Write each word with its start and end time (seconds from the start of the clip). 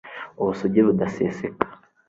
ubusugi 0.41 0.79
budaseseka 0.87 1.65